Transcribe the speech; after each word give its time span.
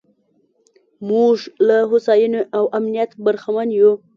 موږ 1.09 1.37
له 1.67 1.77
هوساینې 1.89 2.41
او 2.57 2.63
امنیت 2.77 3.11
برخمن 3.25 3.69
یو. 3.79 3.91